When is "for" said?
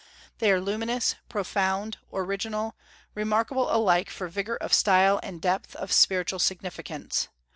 4.09-4.27